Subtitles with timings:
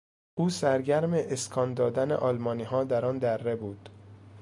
[0.35, 3.89] او سرگرم اسکان دادن آلمانیها در آن دره بود.